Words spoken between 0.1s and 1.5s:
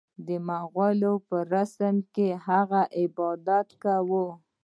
د مغولو په